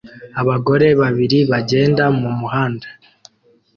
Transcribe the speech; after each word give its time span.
abagore 0.41 0.87
babiri 1.01 1.39
bagenda 1.51 2.03
mu 2.19 2.29
muhanda 2.39 2.87